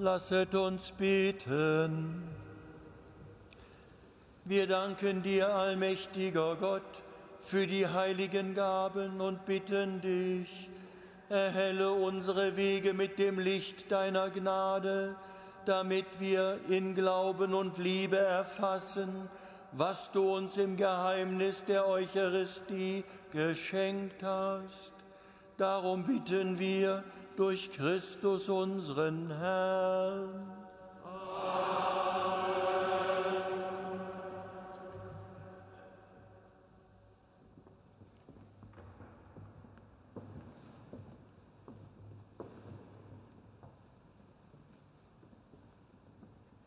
[0.00, 2.22] Lasset uns beten.
[4.46, 7.02] Wir danken dir, allmächtiger Gott,
[7.42, 10.70] für die heiligen Gaben und bitten dich,
[11.28, 15.16] erhelle unsere Wege mit dem Licht deiner Gnade,
[15.66, 19.28] damit wir in Glauben und Liebe erfassen,
[19.72, 24.94] was du uns im Geheimnis der Eucharistie geschenkt hast.
[25.58, 27.04] Darum bitten wir,
[27.40, 30.28] durch Christus unseren Herrn.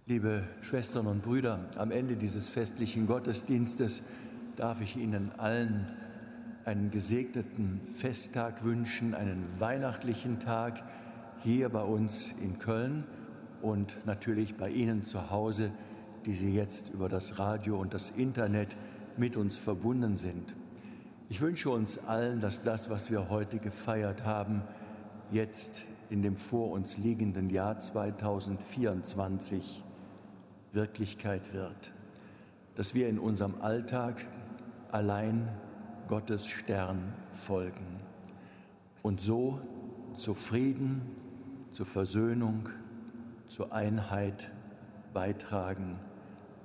[0.08, 4.06] Liebe Schwestern und Brüder, am Ende dieses festlichen Gottesdienstes
[4.56, 5.86] darf ich Ihnen allen
[6.66, 10.82] einen gesegneten Festtag wünschen, einen weihnachtlichen Tag
[11.40, 13.04] hier bei uns in Köln
[13.62, 15.72] und natürlich bei Ihnen zu Hause,
[16.26, 18.78] die Sie jetzt über das Radio und das Internet
[19.18, 20.56] mit uns verbunden sind.
[21.30, 24.62] Ich wünsche uns allen, dass das, was wir heute gefeiert haben,
[25.32, 29.84] jetzt in dem vor uns liegenden Jahr 2024
[30.72, 31.92] Wirklichkeit wird,
[32.76, 34.26] dass wir in unserem Alltag
[34.92, 35.50] allein
[36.08, 38.00] Gottes Stern folgen
[39.02, 39.60] und so
[40.14, 41.02] zu Frieden,
[41.72, 42.70] zur Versöhnung,
[43.48, 44.52] zur Einheit
[45.14, 46.00] beitragen,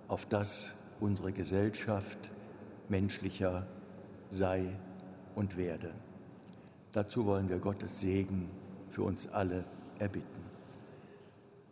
[0.09, 2.31] auf das unsere Gesellschaft
[2.89, 3.67] menschlicher
[4.29, 4.67] sei
[5.35, 5.93] und werde.
[6.93, 8.51] Dazu wollen wir Gottes Segen
[8.89, 9.65] für uns alle
[9.99, 10.43] erbitten.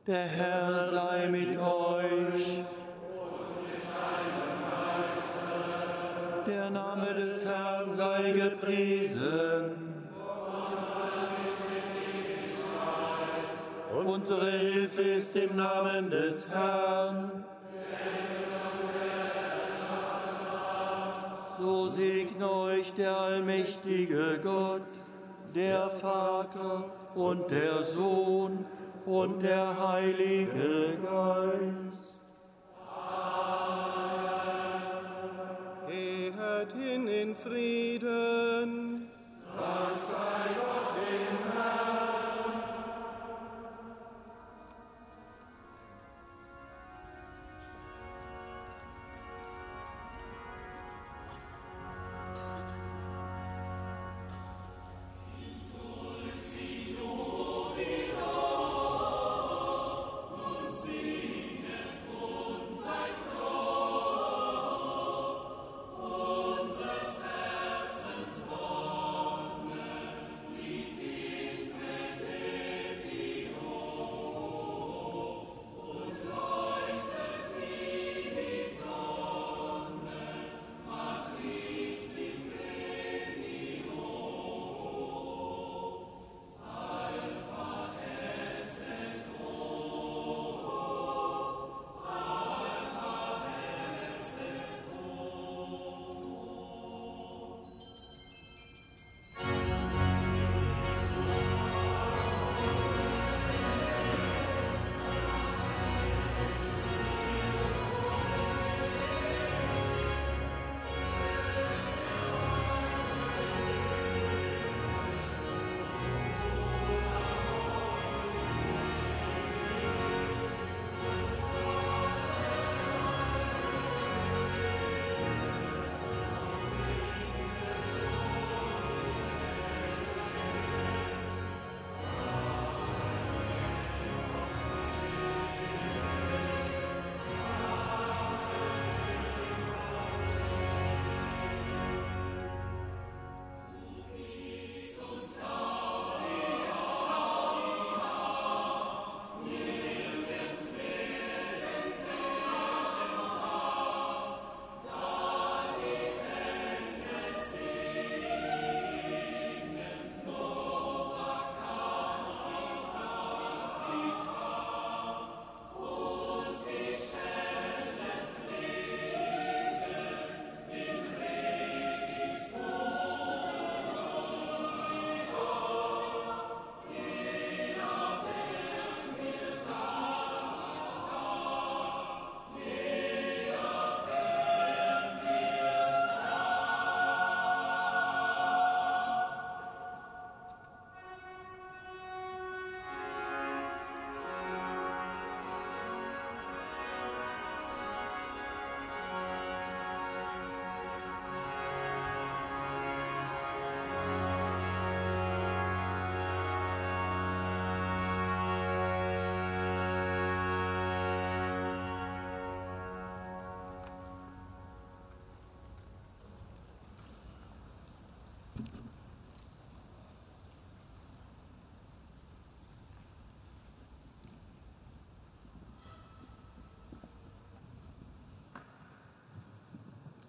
[0.06, 2.62] Der Herr sei mit euch.
[6.46, 9.94] Der Name des Herrn sei gepriesen.
[13.92, 17.44] Unsere Hilfe ist im Namen des Herrn.
[21.58, 24.82] So segne euch der allmächtige Gott,
[25.52, 26.84] der Vater
[27.16, 28.64] und der Sohn
[29.04, 32.15] und der Heilige Geist.
[37.08, 38.75] In Frieden.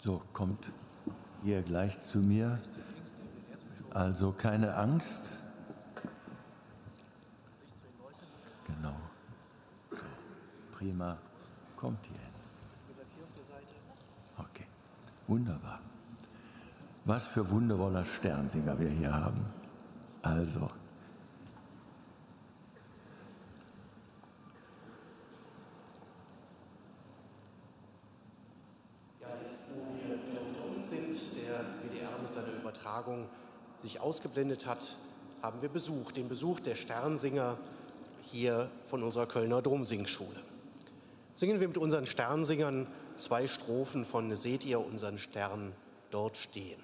[0.07, 0.63] So, kommt
[1.43, 2.59] ihr gleich zu mir.
[3.89, 5.34] Also keine Angst.
[8.67, 8.95] Genau.
[10.71, 11.17] Prima.
[11.75, 12.34] Kommt hier hin.
[14.38, 14.67] Okay,
[15.27, 15.81] wunderbar.
[17.03, 19.45] Was für wundervoller Sternsinger wir hier haben.
[20.21, 20.69] Also.
[29.19, 33.27] Ja, jetzt wo wir wieder unter uns sind, der WDR mit seiner Übertragung
[33.79, 34.95] sich ausgeblendet hat,
[35.41, 37.57] haben wir Besuch, den Besuch der Sternsinger
[38.23, 40.41] hier von unserer Kölner Domsingschule.
[41.35, 45.73] Singen wir mit unseren Sternsingern zwei Strophen von Seht ihr unseren Stern
[46.09, 46.79] dort stehen.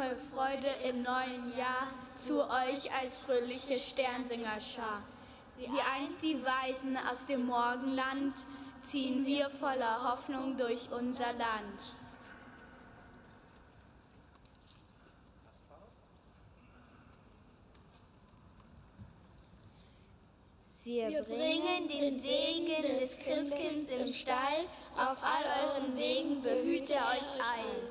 [0.00, 5.02] Voll Freude im neuen Jahr zu euch als fröhliche Sternsingerschar.
[5.58, 8.34] Wie einst die Weisen aus dem Morgenland
[8.82, 11.94] ziehen wir voller Hoffnung durch unser Land.
[20.82, 24.64] Wir bringen den Segen des Christkinds im Stall,
[24.96, 27.90] auf all euren Wegen behüte euch all.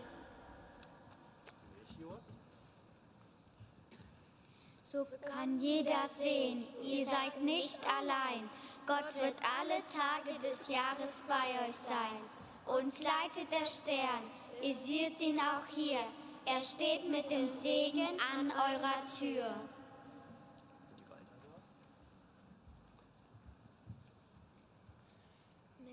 [4.92, 8.50] So kann jeder sehen, ihr seid nicht allein.
[8.88, 12.18] Gott wird alle Tage des Jahres bei euch sein.
[12.66, 14.24] Uns leitet der Stern,
[14.64, 16.00] ihr seht ihn auch hier.
[16.46, 19.54] Er steht mit dem Segen an eurer Tür.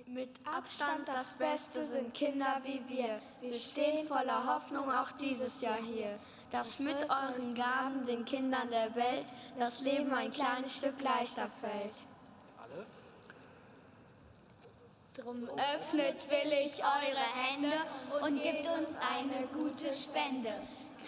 [0.06, 3.20] Mit Abstand das Beste sind Kinder wie wir.
[3.42, 6.18] Wir stehen voller Hoffnung auch dieses Jahr hier,
[6.50, 9.26] dass mit euren Gaben den Kindern der Welt
[9.58, 11.94] das Leben ein kleines Stück leichter fällt.
[15.16, 17.72] Drum öffnet willig eure Hände
[18.20, 20.52] und gebt uns eine gute Spende.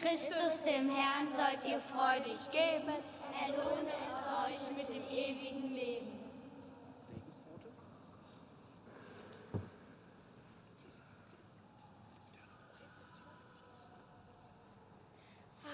[0.00, 2.94] Christus dem Herrn sollt ihr freudig geben,
[3.40, 6.18] er lohnt es euch mit dem ewigen Leben.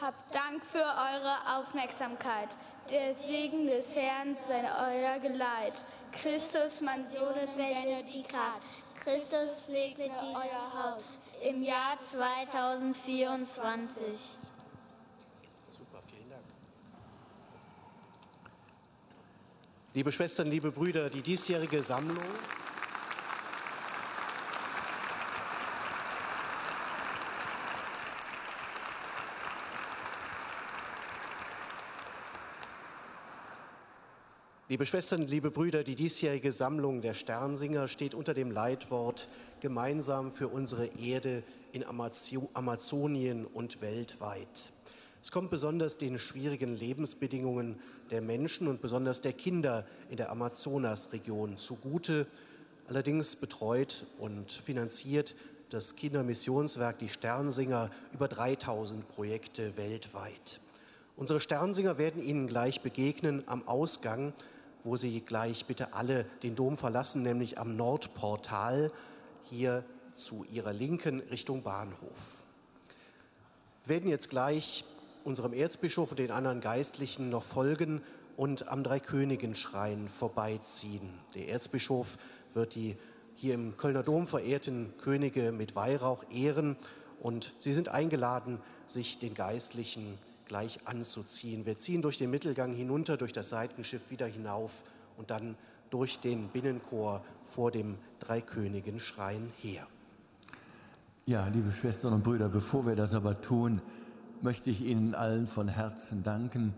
[0.01, 2.49] Habt Dank für eure Aufmerksamkeit.
[2.91, 5.85] Der Segen des Herrn sei euer Geleit.
[6.11, 8.61] Christus, mein Sohn, benedicat.
[8.97, 14.05] Christus segne euer Haus im Jahr 2024.
[15.71, 16.43] Super, vielen Dank.
[19.93, 22.19] Liebe Schwestern, liebe Brüder, die diesjährige Sammlung
[34.67, 39.29] Liebe Schwestern, liebe Brüder, die diesjährige Sammlung der Sternsinger steht unter dem Leitwort
[39.61, 41.43] Gemeinsam für unsere Erde
[41.73, 44.73] in Amazonien und weltweit.
[45.23, 47.79] Es kommt besonders den schwierigen Lebensbedingungen
[48.11, 52.27] der Menschen und besonders der Kinder in der Amazonasregion zugute.
[52.89, 55.35] Allerdings betreut und finanziert
[55.69, 60.61] das Kindermissionswerk Die Sternsinger über 3000 Projekte weltweit.
[61.17, 64.33] Unsere Sternsinger werden Ihnen gleich begegnen am Ausgang
[64.85, 68.93] wo Sie gleich bitte alle den Dom verlassen, nämlich am Nordportal
[69.43, 72.45] hier zu Ihrer Linken Richtung Bahnhof.
[73.87, 74.85] Wir werden jetzt gleich
[75.25, 78.03] unserem Erzbischof und den anderen Geistlichen noch folgen
[78.37, 81.19] und am Dreikönigenschrein vorbeiziehen.
[81.35, 82.19] Der Erzbischof
[82.53, 82.97] wird die
[83.35, 86.77] hier im Kölner Dom verehrten Könige mit Weihrauch ehren
[87.21, 91.67] und Sie sind eingeladen, sich den Geistlichen gleich anzuziehen.
[91.67, 94.71] Wir ziehen durch den Mittelgang hinunter, durch das Seitenschiff wieder hinauf
[95.17, 95.57] und dann
[95.91, 99.87] durch den Binnenchor vor dem Dreikönigenschrein her.
[101.27, 103.81] Ja, liebe Schwestern und Brüder, bevor wir das aber tun,
[104.43, 106.75] möchte ich Ihnen allen von Herzen danken,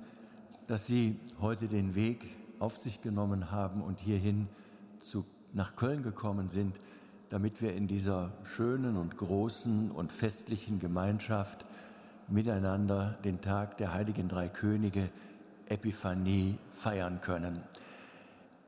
[0.67, 2.25] dass Sie heute den Weg
[2.59, 4.49] auf sich genommen haben und hierhin
[5.01, 6.79] zu, nach Köln gekommen sind,
[7.29, 11.67] damit wir in dieser schönen und großen und festlichen Gemeinschaft
[12.29, 15.09] miteinander den Tag der heiligen drei Könige
[15.69, 17.63] Epiphanie feiern können.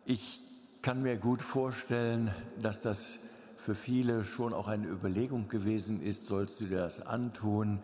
[0.04, 0.46] Ich
[0.82, 2.30] kann mir gut vorstellen,
[2.60, 3.18] dass das
[3.56, 7.80] für viele schon auch eine Überlegung gewesen ist, sollst du dir das antun?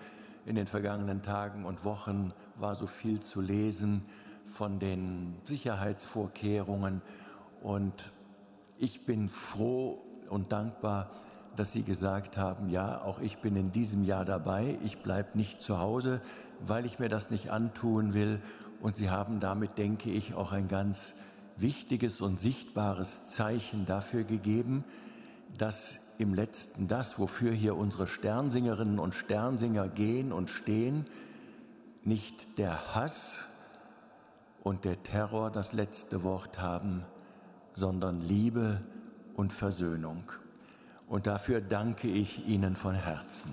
[0.46, 4.02] In den vergangenen Tagen und Wochen war so viel zu lesen
[4.46, 7.02] von den Sicherheitsvorkehrungen
[7.62, 8.12] und
[8.78, 11.10] ich bin froh und dankbar,
[11.56, 15.60] dass Sie gesagt haben, ja, auch ich bin in diesem Jahr dabei, ich bleibe nicht
[15.60, 16.20] zu Hause,
[16.66, 18.40] weil ich mir das nicht antun will.
[18.80, 21.14] Und Sie haben damit, denke ich, auch ein ganz
[21.56, 24.84] wichtiges und sichtbares Zeichen dafür gegeben,
[25.56, 31.06] dass im letzten das, wofür hier unsere Sternsingerinnen und Sternsinger gehen und stehen,
[32.02, 33.46] nicht der Hass
[34.62, 37.04] und der Terror das letzte Wort haben,
[37.74, 38.80] sondern Liebe
[39.34, 40.24] und Versöhnung.
[41.14, 43.52] Und dafür danke ich Ihnen von Herzen.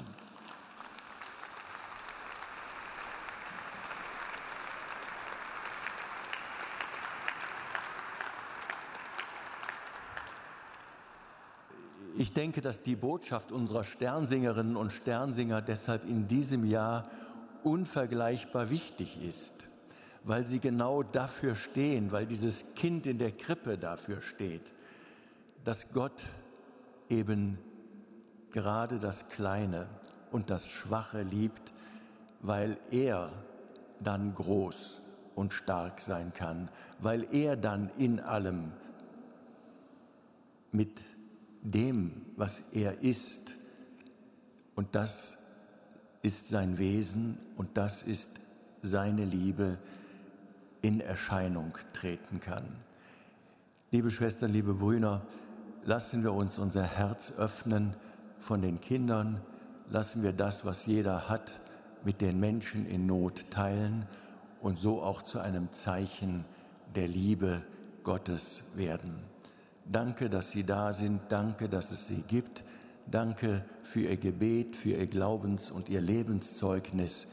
[12.17, 17.11] Ich denke, dass die Botschaft unserer Sternsingerinnen und Sternsinger deshalb in diesem Jahr
[17.63, 19.67] unvergleichbar wichtig ist,
[20.23, 24.73] weil sie genau dafür stehen, weil dieses Kind in der Krippe dafür steht,
[25.63, 26.23] dass Gott
[27.11, 27.59] eben
[28.51, 29.87] gerade das Kleine
[30.31, 31.73] und das Schwache liebt,
[32.41, 33.31] weil er
[33.99, 34.99] dann groß
[35.35, 36.69] und stark sein kann,
[36.99, 38.71] weil er dann in allem
[40.71, 41.01] mit
[41.61, 43.57] dem, was er ist,
[44.75, 45.37] und das
[46.21, 48.39] ist sein Wesen und das ist
[48.81, 49.77] seine Liebe,
[50.81, 52.65] in Erscheinung treten kann.
[53.91, 55.21] Liebe Schwestern, liebe Brüder,
[55.83, 57.95] lassen wir uns unser Herz öffnen
[58.39, 59.41] von den Kindern,
[59.89, 61.59] lassen wir das, was jeder hat,
[62.03, 64.07] mit den Menschen in Not teilen
[64.61, 66.45] und so auch zu einem Zeichen
[66.95, 67.61] der Liebe
[68.03, 69.19] Gottes werden.
[69.85, 72.63] Danke, dass Sie da sind, danke, dass es Sie gibt,
[73.09, 77.27] danke für Ihr Gebet, für Ihr Glaubens- und Ihr Lebenszeugnis.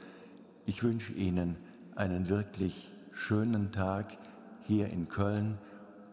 [0.66, 1.56] Ich wünsche Ihnen
[1.94, 4.16] einen wirklich schönen Tag
[4.62, 5.58] hier in Köln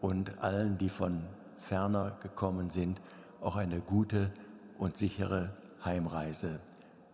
[0.00, 1.22] und allen, die von
[1.58, 3.00] ferner gekommen sind,
[3.40, 4.30] auch eine gute
[4.78, 5.50] und sichere
[5.84, 6.60] Heimreise.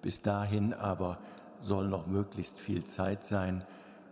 [0.01, 1.19] Bis dahin aber
[1.61, 3.65] soll noch möglichst viel Zeit sein.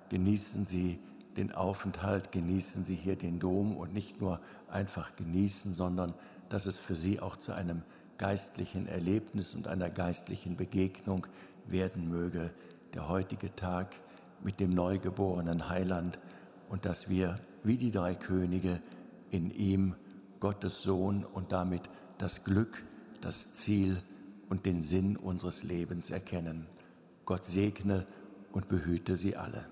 [0.08, 0.98] Genießen Sie
[1.36, 6.14] den Aufenthalt, genießen Sie hier den Dom und nicht nur einfach genießen, sondern
[6.48, 7.82] dass es für Sie auch zu einem
[8.18, 11.26] geistlichen Erlebnis und einer geistlichen Begegnung
[11.66, 12.50] werden möge,
[12.94, 13.96] der heutige Tag
[14.42, 16.18] mit dem neugeborenen Heiland
[16.68, 18.80] und dass wir wie die drei Könige
[19.30, 19.94] in ihm
[20.40, 21.82] Gottes Sohn und damit
[22.18, 22.82] das Glück,
[23.20, 24.02] das Ziel
[24.48, 26.66] und den Sinn unseres Lebens erkennen.
[27.24, 28.06] Gott segne
[28.52, 29.66] und behüte sie alle.